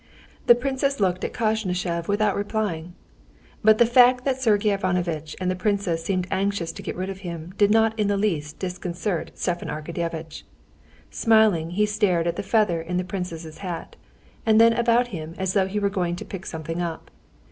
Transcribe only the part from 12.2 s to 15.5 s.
at the feather in the princess's hat, and then about him